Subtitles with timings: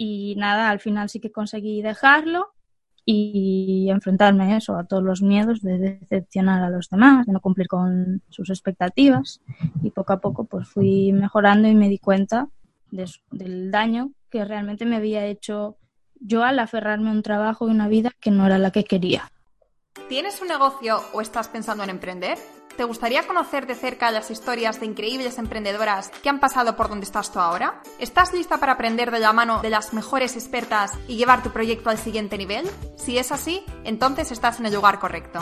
[0.00, 2.54] Y nada, al final sí que conseguí dejarlo
[3.04, 7.40] y enfrentarme a eso, a todos los miedos de decepcionar a los demás, de no
[7.40, 9.40] cumplir con sus expectativas.
[9.82, 12.48] Y poco a poco pues fui mejorando y me di cuenta
[12.92, 15.78] del daño que realmente me había hecho
[16.20, 19.32] yo al aferrarme a un trabajo y una vida que no era la que quería.
[20.06, 22.38] ¿Tienes un negocio o estás pensando en emprender?
[22.76, 27.04] ¿Te gustaría conocer de cerca las historias de increíbles emprendedoras que han pasado por donde
[27.04, 27.82] estás tú ahora?
[27.98, 31.90] ¿Estás lista para aprender de la mano de las mejores expertas y llevar tu proyecto
[31.90, 32.70] al siguiente nivel?
[32.96, 35.40] Si es así, entonces estás en el lugar correcto.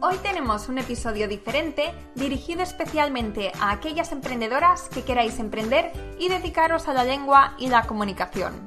[0.00, 6.88] Hoy tenemos un episodio diferente dirigido especialmente a aquellas emprendedoras que queráis emprender y dedicaros
[6.88, 8.66] a la lengua y la comunicación.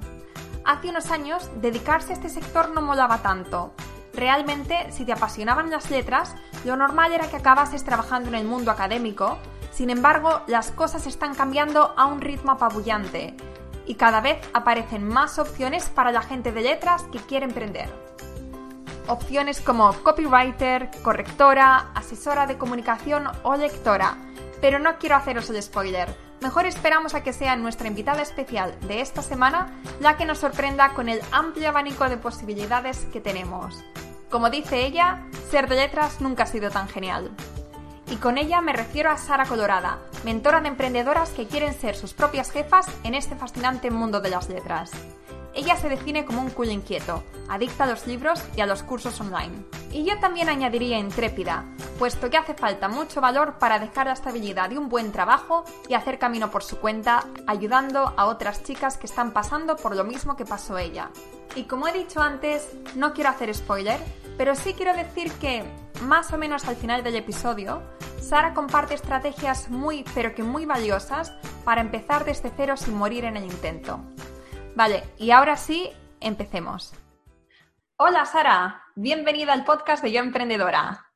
[0.63, 3.73] Hace unos años, dedicarse a este sector no molaba tanto,
[4.15, 8.71] Realmente, si te apasionaban las letras, lo normal era que acabases trabajando en el mundo
[8.71, 9.37] académico,
[9.71, 13.35] sin embargo, las cosas están cambiando a un ritmo apabullante
[13.85, 17.89] y cada vez aparecen más opciones para la gente de letras que quiere emprender.
[19.07, 24.15] Opciones como copywriter, correctora, asesora de comunicación o lectora.
[24.61, 26.15] Pero no quiero haceros el spoiler.
[26.41, 30.93] Mejor esperamos a que sea nuestra invitada especial de esta semana la que nos sorprenda
[30.93, 33.83] con el amplio abanico de posibilidades que tenemos.
[34.29, 37.31] Como dice ella, ser de letras nunca ha sido tan genial.
[38.11, 42.13] Y con ella me refiero a Sara Colorada, mentora de emprendedoras que quieren ser sus
[42.13, 44.91] propias jefas en este fascinante mundo de las letras.
[45.55, 49.21] Ella se define como un culo inquieto, adicta a los libros y a los cursos
[49.21, 49.55] online.
[49.89, 51.63] Y yo también añadiría intrépida,
[51.97, 55.93] puesto que hace falta mucho valor para dejar la estabilidad de un buen trabajo y
[55.93, 60.35] hacer camino por su cuenta, ayudando a otras chicas que están pasando por lo mismo
[60.35, 61.09] que pasó ella.
[61.55, 64.01] Y como he dicho antes, no quiero hacer spoiler,
[64.37, 65.63] pero sí quiero decir que,
[66.01, 67.81] más o menos al final del episodio,
[68.19, 71.31] Sara comparte estrategias muy, pero que muy valiosas
[71.63, 74.01] para empezar desde cero sin morir en el intento.
[74.75, 75.89] Vale, y ahora sí,
[76.19, 76.93] empecemos.
[77.95, 81.13] Hola Sara, bienvenida al podcast de Yo Emprendedora.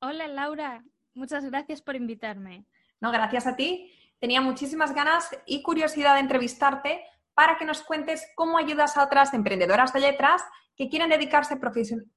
[0.00, 2.66] Hola Laura, muchas gracias por invitarme.
[3.00, 3.92] No, gracias a ti.
[4.20, 7.04] Tenía muchísimas ganas y curiosidad de entrevistarte
[7.34, 10.44] para que nos cuentes cómo ayudas a otras emprendedoras de letras
[10.76, 11.58] que quieren dedicarse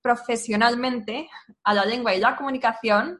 [0.03, 1.27] profesionalmente
[1.63, 3.19] a la lengua y la comunicación.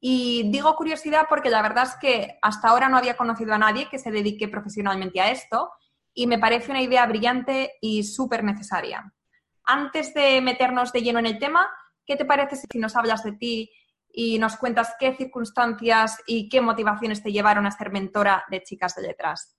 [0.00, 3.88] Y digo curiosidad porque la verdad es que hasta ahora no había conocido a nadie
[3.88, 5.70] que se dedique profesionalmente a esto
[6.18, 9.14] y me parece una idea brillante y súper necesaria.
[9.62, 11.70] Antes de meternos de lleno en el tema,
[12.04, 13.70] ¿qué te parece si nos hablas de ti
[14.12, 18.96] y nos cuentas qué circunstancias y qué motivaciones te llevaron a ser mentora de chicas
[18.96, 19.56] de letras?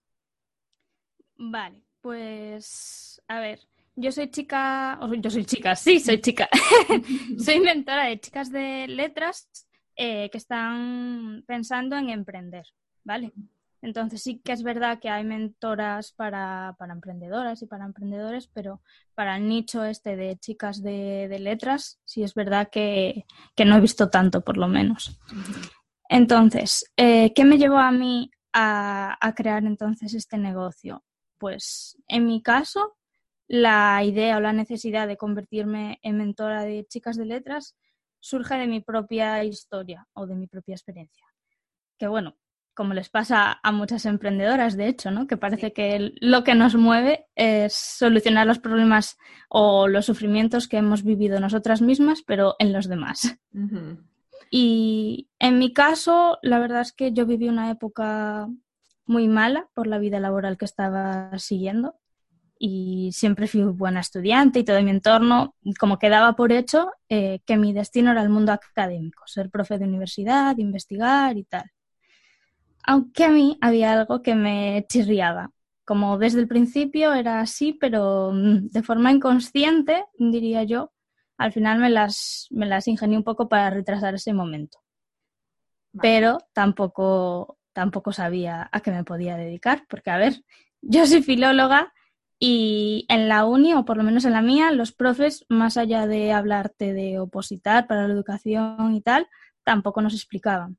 [1.37, 3.61] Vale, pues a ver,
[3.95, 6.49] yo soy chica, o yo soy chica, sí, soy chica.
[7.37, 9.49] soy mentora de chicas de letras
[9.95, 12.65] eh, que están pensando en emprender,
[13.05, 13.31] ¿vale?
[13.81, 18.81] Entonces sí que es verdad que hay mentoras para, para emprendedoras y para emprendedores, pero
[19.15, 23.25] para el nicho este de chicas de, letras, sí es verdad que,
[23.65, 25.17] no he visto tanto, por lo menos.
[26.09, 31.03] Entonces, eh, ¿qué me llevó a mí a, a crear entonces este negocio?
[31.37, 32.97] Pues en mi caso,
[33.47, 37.75] la idea o la necesidad de convertirme en mentora de chicas de letras
[38.19, 41.25] surge de mi propia historia o de mi propia experiencia.
[41.97, 42.37] Que bueno,
[42.79, 45.27] como les pasa a muchas emprendedoras, de hecho, ¿no?
[45.27, 49.17] Que parece que lo que nos mueve es solucionar los problemas
[49.49, 53.37] o los sufrimientos que hemos vivido nosotras mismas, pero en los demás.
[54.49, 58.47] Y en mi caso, la verdad es que yo viví una época
[59.05, 61.95] muy mala por la vida laboral que estaba siguiendo
[62.57, 67.39] y siempre fui buena estudiante y todo mi entorno como que daba por hecho eh,
[67.45, 71.69] que mi destino era el mundo académico, ser profe de universidad, investigar y tal.
[72.83, 75.51] Aunque a mí había algo que me chirriaba,
[75.85, 80.91] como desde el principio era así, pero mm, de forma inconsciente, diría yo,
[81.37, 84.79] al final me las, me las ingenié un poco para retrasar ese momento.
[85.99, 90.43] Pero tampoco tampoco sabía a qué me podía dedicar, porque a ver,
[90.81, 91.93] yo soy filóloga
[92.39, 96.05] y en la uni, o por lo menos en la mía, los profes, más allá
[96.07, 99.27] de hablarte de opositar para la educación y tal,
[99.63, 100.77] tampoco nos explicaban.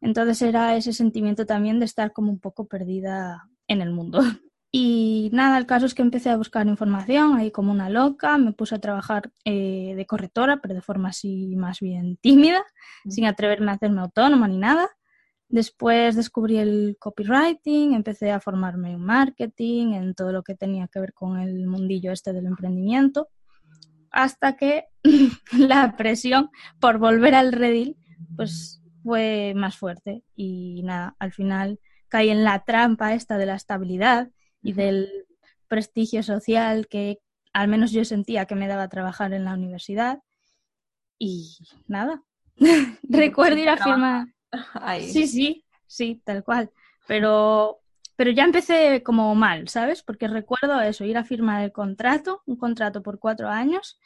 [0.00, 4.20] Entonces era ese sentimiento también de estar como un poco perdida en el mundo.
[4.70, 8.52] Y nada, el caso es que empecé a buscar información ahí como una loca, me
[8.52, 12.62] puse a trabajar eh, de correctora, pero de forma así más bien tímida,
[13.08, 14.86] sin atreverme a hacerme autónoma ni nada.
[15.48, 21.00] Después descubrí el copywriting, empecé a formarme en marketing, en todo lo que tenía que
[21.00, 23.28] ver con el mundillo este del emprendimiento,
[24.10, 24.84] hasta que
[25.56, 27.96] la presión por volver al redil
[28.36, 33.54] pues fue más fuerte y nada, al final caí en la trampa esta de la
[33.54, 34.30] estabilidad
[34.62, 35.26] y del
[35.68, 37.18] prestigio social que
[37.52, 40.20] al menos yo sentía que me daba trabajar en la universidad.
[41.18, 42.22] Y nada,
[43.02, 44.26] recuerdo ir a firmar.
[45.02, 46.70] Sí, sí, sí, tal cual.
[47.06, 47.80] Pero,
[48.16, 50.02] pero ya empecé como mal, ¿sabes?
[50.02, 53.98] Porque recuerdo eso, ir a firmar el contrato, un contrato por cuatro años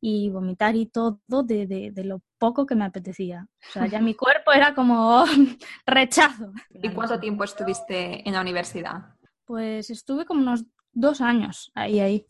[0.00, 3.48] y vomitar y todo de, de, lo poco que me apetecía.
[3.68, 5.24] O sea, ya mi cuerpo era como
[5.86, 6.52] rechazo.
[6.70, 9.14] ¿Y cuánto tiempo estuviste en la universidad?
[9.44, 12.26] Pues estuve como unos dos años ahí, ahí.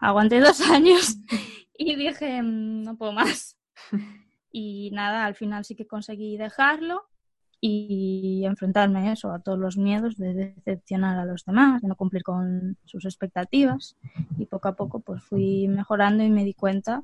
[0.00, 1.16] Aguanté dos años
[1.78, 3.56] y dije, mm, no puedo más.
[4.50, 7.04] Y nada, al final sí que conseguí dejarlo
[7.60, 11.96] y enfrentarme a eso, a todos los miedos de decepcionar a los demás, de no
[11.96, 13.96] cumplir con sus expectativas.
[14.38, 17.02] Y poco a poco pues fui mejorando y me di cuenta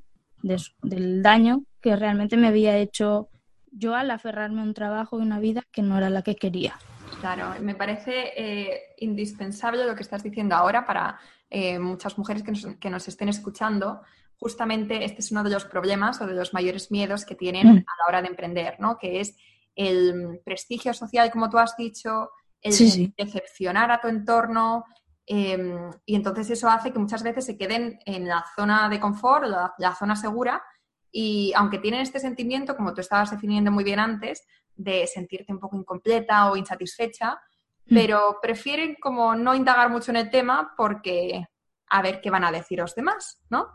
[0.82, 3.28] del daño que realmente me había hecho
[3.70, 6.78] yo al aferrarme a un trabajo y una vida que no era la que quería.
[7.20, 11.18] Claro, me parece eh, indispensable lo que estás diciendo ahora para
[11.50, 14.02] eh, muchas mujeres que nos, que nos, estén escuchando.
[14.38, 17.78] Justamente este es uno de los problemas o de los mayores miedos que tienen mm.
[17.78, 18.98] a la hora de emprender, ¿no?
[18.98, 19.36] Que es
[19.74, 22.30] el prestigio social, como tú has dicho,
[22.60, 24.84] el decepcionar a tu entorno.
[25.26, 29.46] Em, y entonces eso hace que muchas veces se queden en la zona de confort,
[29.46, 30.62] la, zona segura,
[31.10, 35.60] y aunque tienen este sentimiento, como tú estabas definiendo muy bien antes, de sentirte un
[35.60, 37.40] poco incompleta o insatisfecha,
[37.86, 37.94] mm.
[37.94, 41.46] pero prefieren como no indagar mucho en el tema porque
[41.88, 43.68] a ver qué van a decir los demás, ¿no?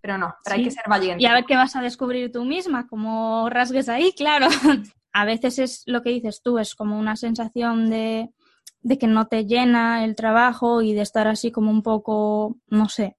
[0.00, 1.22] Pero no, pero hay que ser valiente.
[1.22, 4.48] Y a ver qué vas a descubrir tú misma, como rasgues ahí, claro.
[5.12, 8.28] a veces es lo que dices tú, es como una sensación de,
[8.84, 12.88] de que no te llena el trabajo y de estar así como un poco, no
[12.88, 13.16] sé,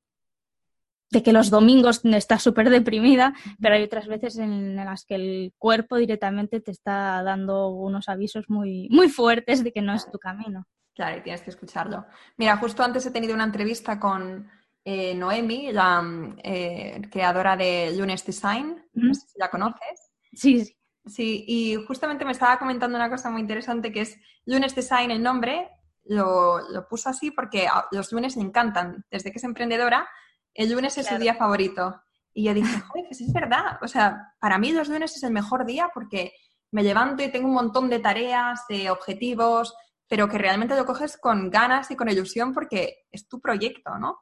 [1.09, 5.53] de que los domingos estás súper deprimida, pero hay otras veces en las que el
[5.57, 10.19] cuerpo directamente te está dando unos avisos muy, muy fuertes de que no es tu
[10.19, 10.65] camino.
[10.93, 12.05] Claro, y tienes que escucharlo.
[12.37, 14.47] Mira, justo antes he tenido una entrevista con
[14.85, 16.01] eh, Noemi, la
[16.43, 20.11] eh, creadora de Lunes Design, no sé si la conoces.
[20.31, 20.77] Sí, sí.
[21.05, 25.21] Sí, y justamente me estaba comentando una cosa muy interesante que es Lunes Design, el
[25.21, 25.69] nombre,
[26.05, 29.05] lo, puso así porque los lunes le encantan.
[29.09, 30.07] Desde que es emprendedora,
[30.53, 32.01] el lunes es su día favorito.
[32.33, 33.79] Y yo dije, joder, pues es verdad.
[33.81, 36.33] O sea, para mí los lunes es el mejor día porque
[36.71, 39.75] me levanto y tengo un montón de tareas, de objetivos,
[40.07, 44.19] pero que realmente lo coges con ganas y con ilusión porque es tu proyecto, ¿no?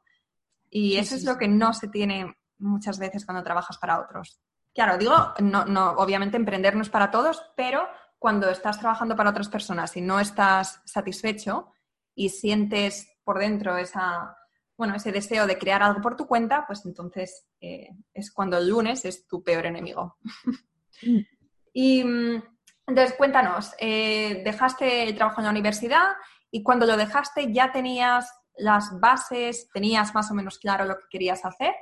[0.70, 4.40] Y eso es lo que no se tiene muchas veces cuando trabajas para otros.
[4.74, 7.86] Claro, digo, no, no, obviamente emprender no es para todos, pero
[8.18, 11.72] cuando estás trabajando para otras personas y no estás satisfecho
[12.14, 14.36] y sientes por dentro esa,
[14.76, 18.68] bueno, ese deseo de crear algo por tu cuenta, pues entonces eh, es cuando el
[18.68, 20.16] lunes es tu peor enemigo.
[21.72, 22.42] y mm,
[22.86, 26.14] entonces cuéntanos, eh, dejaste el trabajo en la universidad
[26.50, 31.06] y cuando lo dejaste ya tenías las bases, tenías más o menos claro lo que
[31.10, 31.74] querías hacer.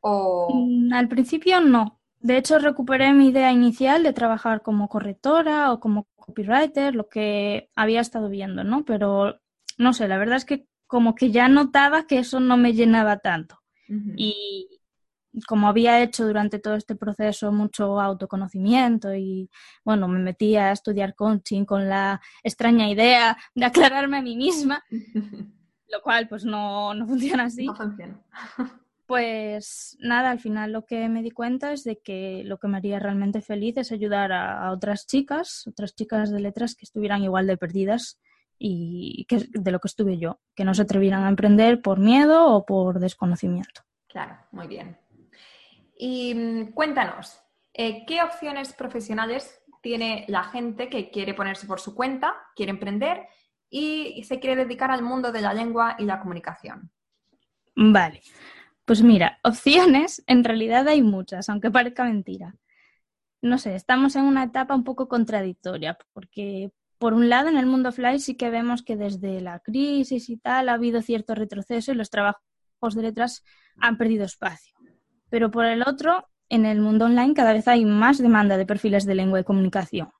[0.00, 0.48] ¿O...
[0.52, 5.78] Mm, al principio no, de hecho, recuperé mi idea inicial de trabajar como correctora o
[5.78, 8.82] como copywriter, lo que había estado viendo, ¿no?
[8.86, 9.42] Pero
[9.76, 13.18] no sé, la verdad es que como que ya notaba que eso no me llenaba
[13.18, 13.60] tanto.
[14.16, 14.80] Y
[15.46, 19.50] como había hecho durante todo este proceso mucho autoconocimiento y
[19.84, 24.82] bueno, me metía a estudiar coaching con la extraña idea de aclararme a mí misma,
[25.92, 27.66] lo cual pues no, no funciona así.
[27.66, 28.18] No funciona.
[29.06, 32.78] Pues nada, al final lo que me di cuenta es de que lo que me
[32.78, 37.46] haría realmente feliz es ayudar a, otras chicas, otras chicas de letras que estuvieran igual
[37.46, 38.18] de perdidas
[38.58, 42.46] y que de lo que estuve yo, que no se atrevieran a emprender por miedo
[42.54, 43.82] o por desconocimiento.
[44.08, 44.96] Claro, muy bien.
[45.98, 47.38] Y mm, cuéntanos,
[47.74, 53.26] eh, ¿qué opciones profesionales tiene la gente que quiere ponerse por su cuenta, quiere emprender
[53.68, 56.90] y se quiere dedicar al mundo de la lengua y la comunicación?
[57.76, 58.22] Vale.
[58.84, 62.56] Pues mira, opciones en realidad hay muchas, aunque parezca mentira.
[63.40, 67.66] No sé, estamos en una etapa un poco contradictoria, porque por un lado en el
[67.66, 71.92] mundo offline sí que vemos que desde la crisis y tal ha habido cierto retroceso
[71.92, 72.42] y los trabajos
[72.94, 73.42] de letras
[73.78, 74.74] han perdido espacio.
[75.30, 79.06] Pero por el otro, en el mundo online cada vez hay más demanda de perfiles
[79.06, 80.10] de lengua y comunicación.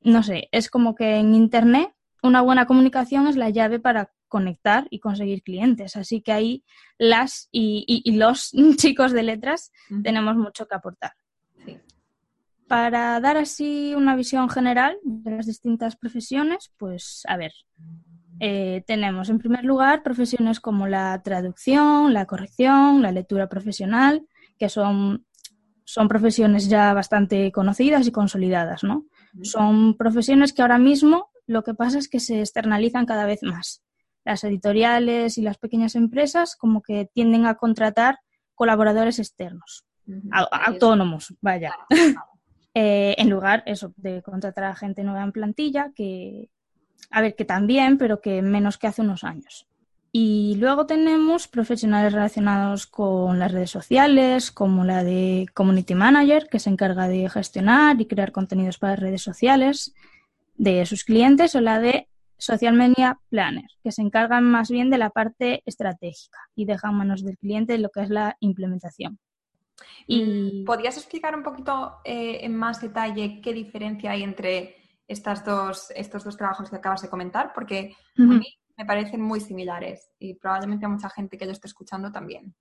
[0.00, 4.86] No sé, es como que en Internet una buena comunicación es la llave para conectar
[4.88, 5.94] y conseguir clientes.
[5.94, 6.64] Así que ahí
[6.96, 9.70] las y, los chicos de letras
[10.02, 11.12] tenemos mucho que aportar.
[12.66, 17.52] Para dar así una visión general de las distintas profesiones, pues a ver,
[18.40, 24.26] eh, tenemos en primer lugar profesiones como la traducción, la corrección, la lectura profesional,
[24.58, 25.26] que son,
[25.84, 29.04] son profesiones ya bastante conocidas y consolidadas, ¿no?
[29.42, 33.82] Son profesiones que ahora mismo lo que pasa es que se externalizan cada vez más
[34.24, 38.20] las editoriales y las pequeñas empresas como que tienden a contratar
[38.54, 39.84] colaboradores externos,
[40.30, 41.74] autónomos, vaya.
[42.74, 46.48] Eh, en lugar eso, de contratar a gente nueva en plantilla, que,
[47.10, 49.68] a ver, que también, pero que menos que hace unos años.
[50.10, 56.58] Y luego tenemos profesionales relacionados con las redes sociales, como la de Community Manager, que
[56.58, 59.94] se encarga de gestionar y crear contenidos para redes sociales
[60.56, 62.08] de sus clientes, o la de
[62.42, 67.22] Social Media Planner, que se encargan más bien de la parte estratégica y dejan manos
[67.22, 69.20] del cliente lo que es la implementación.
[70.08, 70.24] Y...
[70.24, 74.74] Mm, ¿Podrías explicar un poquito eh, en más detalle qué diferencia hay entre
[75.06, 77.52] estas dos, estos dos trabajos que acabas de comentar?
[77.54, 78.46] Porque a mí
[78.76, 82.56] me parecen muy similares y probablemente a mucha gente que lo esté escuchando también.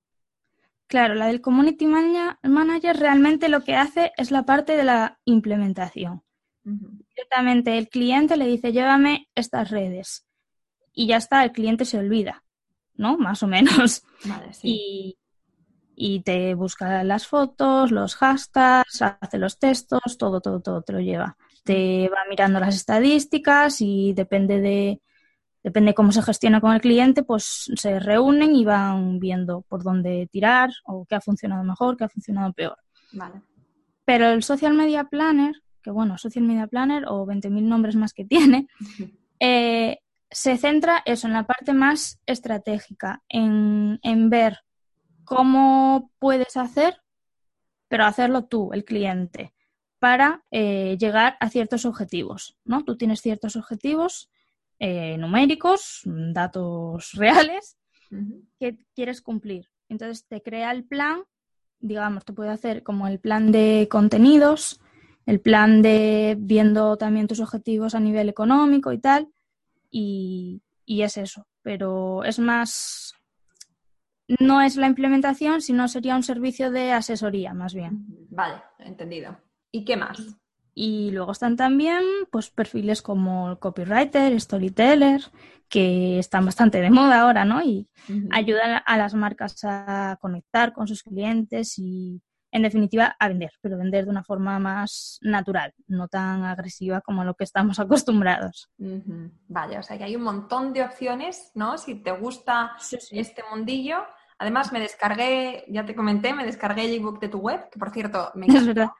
[0.86, 6.22] Claro, la del Community Manager realmente lo que hace es la parte de la implementación.
[6.64, 10.26] Directamente el cliente le dice, llévame estas redes.
[10.94, 12.44] Y ya está, el cliente se olvida,
[12.96, 13.18] ¿no?
[13.18, 14.04] Más o menos.
[14.62, 15.18] y,
[15.96, 21.00] y, te busca las fotos, los hashtags, hace los textos, todo, todo, todo te lo
[21.00, 21.38] lleva.
[21.64, 25.02] Te va mirando las estadísticas y depende de,
[25.64, 30.28] depende cómo se gestiona con el cliente, pues se reúnen y van viendo por dónde
[30.32, 32.78] tirar o qué ha funcionado mejor, qué ha funcionado peor.
[33.14, 33.42] Vale.
[34.06, 38.26] Pero el Social Media Planner que bueno, Social Media Planner o 20.000 nombres más que
[38.26, 38.68] tiene,
[39.40, 44.60] eh, se centra eso en la parte más estratégica, en, ver
[45.26, 47.02] cómo puedes hacer,
[47.90, 49.54] pero hacerlo tú, el cliente,
[50.00, 52.84] para eh, llegar a ciertos objetivos, ¿no?
[52.84, 54.32] Tú tienes ciertos objetivos
[54.80, 57.78] eh, numéricos, datos reales,
[58.60, 59.70] que quieres cumplir.
[59.90, 61.24] Entonces te crea el plan,
[61.80, 64.82] digamos, te puede hacer como el plan de contenidos,
[65.32, 69.30] el plan de viendo también tus objetivos a nivel económico y tal,
[69.90, 73.14] y, es eso, pero es más,
[74.28, 78.06] no es la implementación, sino sería un servicio de asesoría más bien.
[78.30, 79.38] Vale, entendido.
[79.72, 80.20] ¿Y qué más?
[80.74, 85.22] Y luego están también pues perfiles como copywriter, storyteller,
[85.70, 87.62] que están bastante de moda ahora, ¿no?
[87.64, 87.88] Y
[88.32, 92.22] ayudan a las marcas a conectar con sus clientes y
[92.52, 97.24] en definitiva, a vender, pero vender de una forma más natural, no tan agresiva como
[97.24, 98.70] lo que estamos acostumbrados.
[99.48, 101.78] Vale, o sea que hay un montón de opciones, ¿no?
[101.78, 102.74] Si te gusta
[103.12, 103.98] este mundillo.
[104.38, 107.92] Además, me descargué, ya te comenté, me descargué el ebook de tu web, que por
[107.92, 108.94] cierto, me encanta.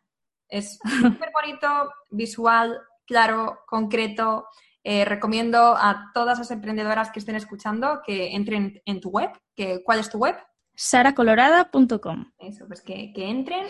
[0.48, 4.48] Es súper bonito, visual, claro, concreto.
[4.84, 9.30] Eh, recomiendo a todas las emprendedoras que estén escuchando que entren en tu web.
[9.56, 10.36] Que, ¿Cuál es tu web?
[10.76, 12.32] saracolorada.com.
[12.40, 13.68] Eso, pues que, entren,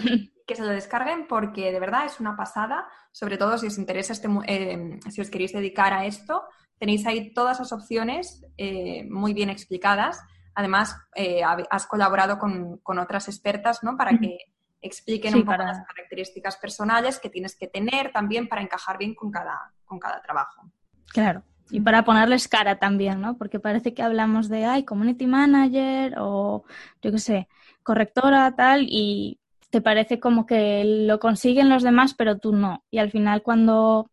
[0.48, 4.14] que se lo descarguen porque de verdad es una pasada, sobre todo si os interesa
[4.14, 6.44] este, eh, si os queréis dedicar a esto,
[6.78, 10.22] tenéis ahí todas las opciones eh, muy bien explicadas.
[10.54, 13.96] Además, eh, has colaborado con, otras expertas, ¿no?
[13.96, 14.38] Para que
[14.82, 19.32] expliquen un poco las características personales que tienes que tener también para encajar bien con
[19.32, 20.64] cada, con cada trabajo.
[21.08, 21.44] Claro.
[21.72, 23.38] Y para ponerles cara también, ¿no?
[23.38, 26.66] Porque parece que hablamos de, ay, community manager o,
[27.02, 27.48] yo qué sé,
[27.82, 32.84] correctora, tal, y te parece como que lo consiguen los demás, pero tú no.
[32.92, 34.12] Y al final cuando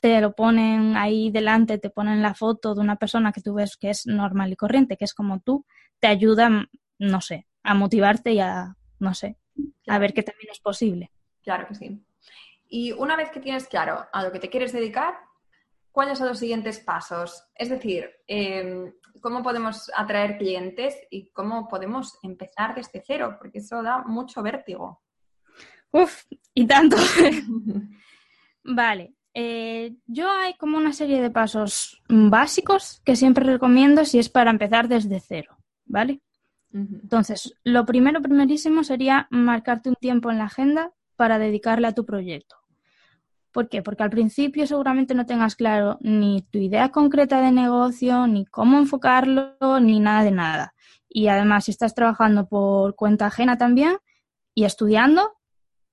[0.00, 3.76] te lo ponen ahí delante, te ponen la foto de una persona que tú ves
[3.76, 5.64] que es normal y corriente, que es como tú,
[6.00, 6.66] te ayuda,
[6.98, 9.36] no sé, a motivarte y a, no sé,
[9.86, 11.10] a ver que también es posible.
[11.42, 12.04] Claro que sí.
[12.68, 15.14] Y una vez que tienes claro a lo que te quieres dedicar,
[15.92, 17.44] ¿cuáles son los siguientes pasos?
[17.54, 23.36] Es decir, em, ¿cómo podemos atraer clientes y cómo podemos empezar desde cero?
[23.38, 25.02] Porque eso da mucho vértigo.
[25.90, 26.96] Uf, y tanto.
[28.64, 29.14] vale.
[29.34, 34.50] Eh, yo hay como una serie de pasos básicos que siempre recomiendo si es para
[34.50, 36.20] empezar desde cero, ¿vale?
[36.72, 42.04] Entonces, lo primero, primerísimo sería marcarte un tiempo en la agenda para dedicarle a tu
[42.04, 42.56] proyecto.
[43.58, 43.82] ¿Por qué?
[43.82, 48.78] Porque al principio seguramente no tengas claro ni tu idea concreta de negocio, ni cómo
[48.78, 50.74] enfocarlo, ni nada de nada.
[51.08, 53.96] Y además, si estás trabajando por cuenta ajena también
[54.54, 55.32] y estudiando,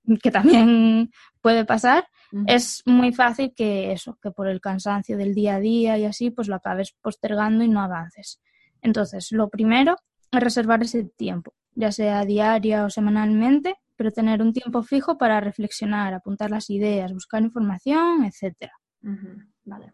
[0.22, 2.06] que también puede pasar,
[2.46, 6.30] es muy fácil que eso, que por el cansancio del día a día y así,
[6.30, 8.40] pues lo acabes postergando y no avances.
[8.80, 9.96] Entonces, lo primero
[10.30, 15.40] es reservar ese tiempo, ya sea diaria o semanalmente, pero tener un tiempo fijo para
[15.40, 18.70] reflexionar, apuntar las ideas, buscar información, etc.
[19.64, 19.92] Vale.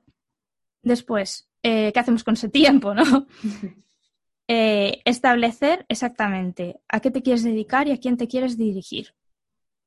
[0.82, 3.04] Después, eh, ¿qué hacemos con ese tiempo, no?
[4.48, 9.14] Eh, establecer exactamente a qué te quieres dedicar y a quién te quieres dirigir.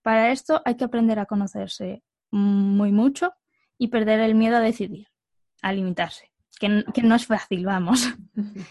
[0.02, 3.34] Para esto hay que aprender a conocerse muy mucho
[3.78, 5.08] y perder el miedo a decidir,
[5.62, 6.32] a limitarse.
[6.58, 8.16] que, que no es fácil, vamos.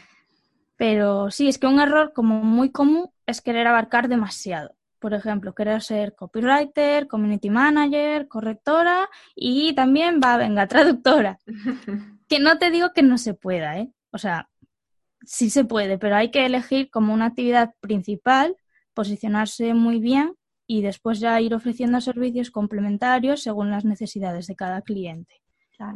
[0.76, 4.74] Pero sí, es que un error como muy común es querer abarcar demasiado.
[5.04, 11.38] Por ejemplo, querer ser copywriter, community manager, correctora y también va, venga, traductora.
[12.26, 13.92] que no te digo que no se pueda, ¿eh?
[14.12, 14.49] O sea,
[15.20, 18.56] sí se puede, pero hay que elegir como una actividad principal,
[18.94, 24.80] posicionarse muy bien y después ya ir ofreciendo servicios complementarios según las necesidades de cada
[24.80, 25.42] cliente.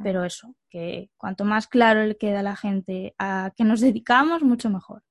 [0.02, 4.42] Pero eso, que cuanto más claro le queda a la gente a qué nos dedicamos,
[4.42, 5.02] mucho mejor.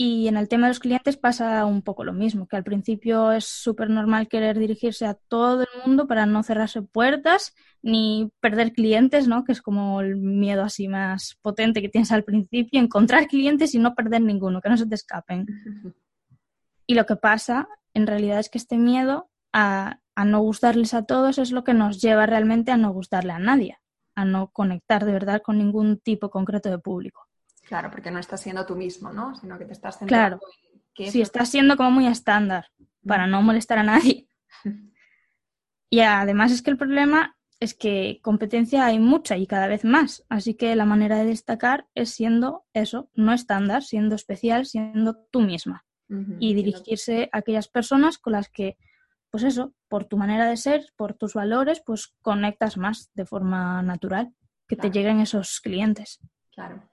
[0.00, 3.32] Y en el tema de los clientes pasa un poco lo mismo, que al principio
[3.32, 7.52] es súper normal querer dirigirse a todo el mundo para no cerrarse puertas
[7.82, 9.42] ni perder clientes, ¿no?
[9.42, 13.80] Que es como el miedo así más potente que tienes al principio, encontrar clientes y
[13.80, 15.46] no perder ninguno, que no se te escapen.
[16.86, 21.06] Y lo que pasa en realidad es que este miedo a, a no gustarles a
[21.06, 23.78] todos es lo que nos lleva realmente a no gustarle a nadie,
[24.14, 27.27] a no conectar de verdad con ningún tipo concreto de público.
[27.68, 29.36] Claro, porque no estás siendo tú mismo, ¿no?
[29.36, 30.52] Sino que te estás centrando claro.
[30.96, 32.66] en Sí, estás siendo como muy estándar
[33.06, 34.26] para no molestar a nadie.
[35.90, 40.24] y además es que el problema es que competencia hay mucha y cada vez más.
[40.30, 45.40] Así que la manera de destacar es siendo eso, no estándar, siendo especial, siendo tú
[45.40, 45.84] misma.
[46.40, 48.78] Y dirigirse a aquellas personas con las que,
[49.28, 53.82] pues eso, por tu manera de ser, por tus valores, pues conectas más de forma
[53.82, 54.32] natural,
[54.66, 56.18] que te lleguen esos clientes.
[56.50, 56.88] Claro.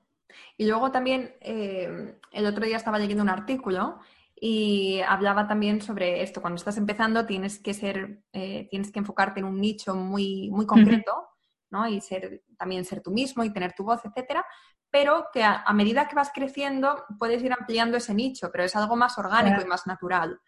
[0.57, 3.99] Y luego también eh, el otro día estaba leyendo un artículo
[4.35, 6.41] y hablaba también sobre esto.
[6.41, 10.65] Cuando estás empezando tienes que ser, eh, tienes que enfocarte en un nicho muy, muy
[10.65, 11.29] concreto,
[11.69, 11.87] ¿no?
[11.87, 14.45] Y ser, también ser tú mismo y tener tu voz, etcétera.
[14.89, 18.95] Pero que a, medida que vas creciendo puedes ir ampliando ese nicho, pero es algo
[18.95, 20.39] más orgánico y más natural.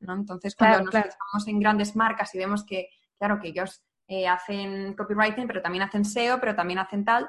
[0.00, 0.14] ¿no?
[0.14, 4.94] Entonces, cuando nos fijamos en grandes marcas y vemos que, claro, que ellos eh, hacen
[4.94, 7.28] copywriting, pero también hacen SEO, pero también hacen tal,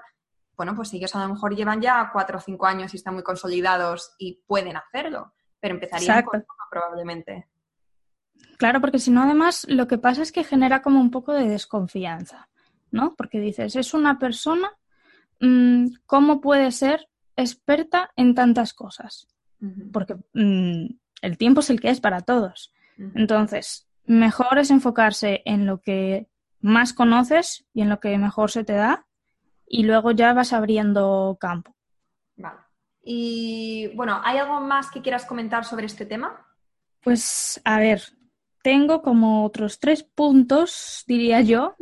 [0.57, 3.23] bueno, pues ellos a lo mejor llevan ya cuatro o cinco años y están muy
[3.23, 7.47] consolidados y pueden hacerlo, pero empezarían con probablemente.
[8.57, 11.47] Claro, porque si no, además, lo que pasa es que genera como un poco de
[11.47, 12.49] desconfianza,
[12.91, 13.15] ¿no?
[13.15, 14.71] Porque dices, es una persona,
[15.39, 19.27] mm, ¿cómo puede ser experta en tantas cosas?
[19.93, 20.87] Porque mm,
[21.21, 22.73] el tiempo es el que es para todos.
[23.15, 26.27] Entonces, mejor es enfocarse en lo que
[26.61, 29.06] más conoces y en lo que mejor se te da
[29.67, 31.75] y luego ya vas abriendo campo.
[32.35, 32.59] Vale.
[33.03, 36.45] Y bueno, ¿hay algo más que quieras comentar sobre este tema?
[37.01, 38.01] Pues a ver,
[38.61, 41.75] tengo como otros tres puntos, diría yo,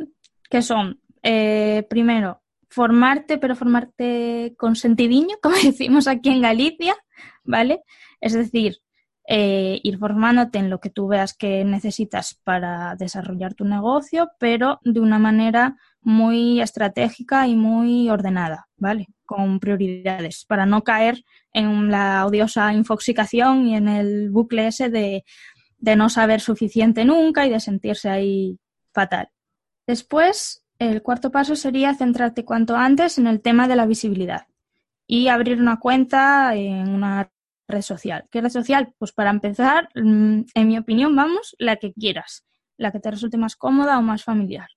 [0.48, 6.94] que son, eh, primero, formarte, pero formarte con sentidiño, como decimos aquí en Galicia,
[7.42, 7.82] ¿vale?
[8.20, 8.78] Es decir,
[9.28, 14.78] eh, ir formándote en lo que tú veas que necesitas para desarrollar tu negocio, pero
[14.82, 19.08] de una manera muy estratégica y muy ordenada, ¿vale?
[19.24, 25.24] Con prioridades, para no caer en la odiosa infoxicación y en el bucle ese de,
[25.78, 28.56] de no saber suficiente nunca y de sentirse ahí
[28.94, 29.30] fatal.
[29.84, 34.46] Después, el cuarto paso sería centrarte cuanto antes en el tema de la visibilidad
[35.08, 37.32] y abrir una cuenta en una
[37.66, 38.28] red social.
[38.30, 38.94] ¿Qué red social?
[38.96, 43.38] Pues para empezar, mm, en mi opinión, vamos, la que quieras, la que te resulte
[43.38, 44.68] más cómoda o más familiar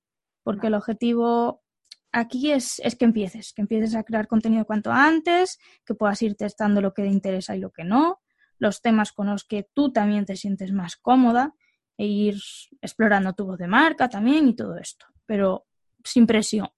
[0.43, 1.63] porque el objetivo
[2.11, 6.81] aquí es, que empieces, que empieces a crear contenido cuanto antes, que puedas ir testando
[6.81, 8.19] lo que te interesa y lo que no,
[8.57, 11.53] los temas con los que tú también te sientes más cómoda
[11.97, 12.41] e ir
[12.81, 15.65] explorando tu voz de marca también y todo esto, pero
[16.03, 16.69] sin presión.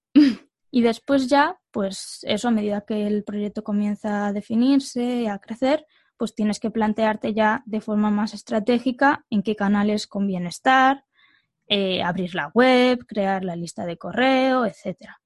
[0.72, 5.86] y después ya, pues eso, a medida que el proyecto comienza a definirse, a crecer,
[6.18, 11.04] pues tienes que plantearte ya de forma más estratégica en qué canales conviene estar,
[11.74, 15.22] eh, abrir la web, crear la lista de correo, etcétera.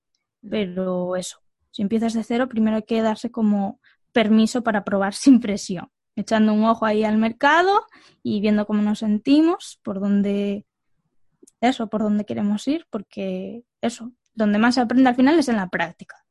[0.47, 1.39] Pero eso,
[1.71, 3.79] si empiezas de cero, primero hay que darse como
[4.11, 7.87] permiso para probar sin presión, echando un ojo ahí al mercado
[8.21, 10.67] y viendo cómo nos sentimos, por dónde
[11.61, 15.55] eso, por dónde queremos ir, porque eso, donde más se aprende al final es en
[15.55, 16.27] la práctica.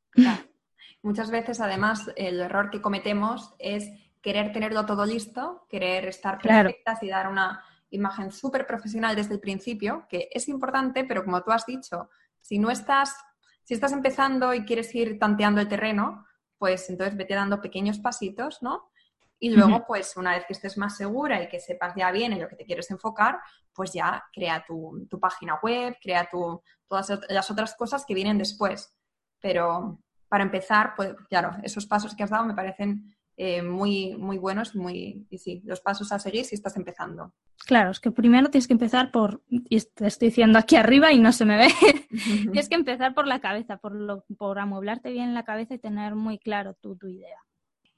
[1.03, 3.90] Muchas veces, además, el error que cometemos es
[4.22, 9.40] querer tenerlo todo listo, querer estar perfectas y dar una imagen súper profesional desde el
[9.40, 13.16] principio, que es importante, pero como tú has dicho, si no estás,
[13.62, 16.26] si estás empezando y quieres ir tanteando el terreno,
[16.59, 18.90] pues entonces vete dando pequeños pasitos, ¿no?
[19.38, 22.40] Y luego, pues una vez que estés más segura y que sepas ya bien en
[22.40, 23.40] lo que te quieres enfocar,
[23.74, 28.94] pues ya crea tu, página web, crea tu, todas las otras cosas que vienen después.
[29.40, 34.38] Pero para empezar, pues claro, esos pasos que has dado me parecen eh, muy, muy
[34.38, 37.33] buenos muy, y sí, los pasos a seguir si estás empezando.
[37.66, 41.18] Claro, es que primero tienes que empezar por, y te estoy diciendo aquí arriba y
[41.18, 41.68] no se me ve,
[42.42, 46.14] tienes que empezar por la cabeza, por, lo, por amueblarte bien la cabeza y tener
[46.14, 47.38] muy claro tu, tu idea.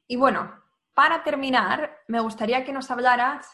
[0.08, 0.52] Y bueno,
[0.94, 3.46] para terminar, me gustaría que nos hablaras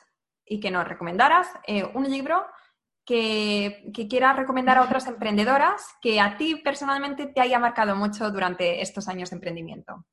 [0.45, 2.47] y que nos recomendaras eh, un libro
[3.05, 8.31] que, que, quieras recomendar a otras emprendedoras que a ti personalmente te haya marcado mucho
[8.31, 10.07] durante estos años de emprendimiento.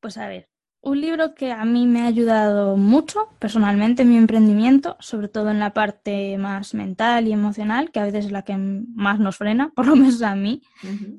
[0.00, 0.48] Pues a ver,
[0.82, 5.50] un libro que a mí me ha ayudado mucho personalmente en mi emprendimiento, sobre todo
[5.50, 9.36] en la parte más mental y emocional, que a veces es la que más nos
[9.36, 10.62] frena, por lo menos a mí,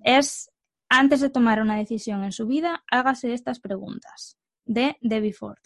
[0.04, 0.52] es
[0.90, 5.60] antes de tomar una decisión en su vida, hágase estas preguntas, de Debbie Ford.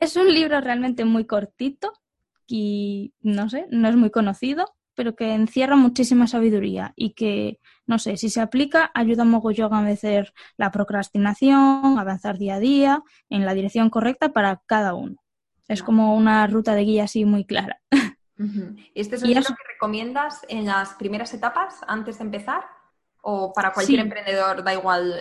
[0.00, 1.92] Es un libro realmente muy cortito
[2.46, 7.98] y no sé, no es muy conocido, pero que encierra muchísima sabiduría y que, no
[8.00, 13.02] sé, si se aplica, ayuda a mogollón a vencer la procrastinación, avanzar día a día
[13.28, 15.22] en la dirección correcta para cada uno.
[15.68, 17.80] Es como una ruta de guía así muy clara.
[18.94, 22.64] ¿Este es un libro que recomiendas en las primeras etapas antes de empezar?
[23.20, 25.14] ¿O para cualquier emprendedor da igual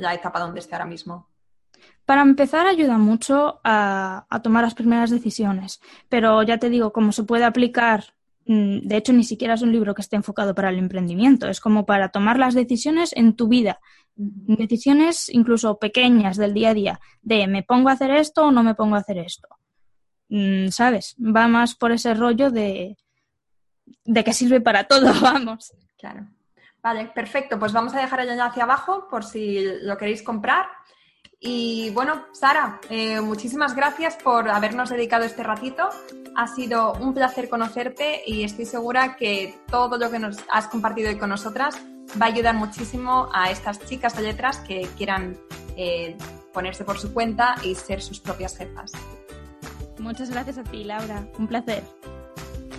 [0.00, 1.28] la etapa donde esté ahora mismo?
[2.04, 7.12] Para empezar, ayuda mucho a, a, tomar las primeras decisiones, pero ya te digo, como
[7.12, 8.14] se puede aplicar
[8.48, 11.84] de hecho, ni siquiera es un libro que esté enfocado para el emprendimiento, es como
[11.84, 13.78] para tomar las decisiones en tu vida,
[14.16, 18.62] decisiones incluso pequeñas del día a día, de me pongo a hacer esto o no
[18.62, 19.48] me pongo a hacer esto.
[20.30, 21.14] Mm, ¿Sabes?
[21.18, 22.96] Va más por ese rollo de,
[24.04, 25.74] de que sirve para todo, vamos.
[25.98, 26.26] Claro.
[26.82, 27.58] Vale, perfecto.
[27.58, 30.68] Pues vamos a dejar el enlace abajo por si lo queréis comprar.
[31.40, 35.88] Y bueno, Sara, eh, muchísimas gracias por habernos dedicado este ratito.
[36.34, 41.10] Ha sido un placer conocerte y estoy segura que todo lo que nos has compartido
[41.10, 41.76] hoy con nosotras
[42.20, 45.38] va a ayudar muchísimo a estas chicas de letras que quieran
[45.76, 46.16] eh,
[46.52, 48.92] ponerse por su cuenta y ser sus propias jefas.
[49.98, 51.28] Muchas gracias a ti, Laura.
[51.38, 51.84] Un placer.